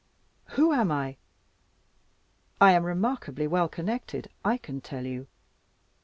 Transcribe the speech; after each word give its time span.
Who 0.55 0.73
am 0.73 0.91
I. 0.91 1.17
I 2.59 2.71
am 2.71 2.85
remarkably 2.85 3.45
well 3.45 3.69
connected, 3.69 4.29
I 4.43 4.57
can 4.57 4.81
tell 4.81 5.05
you. 5.05 5.27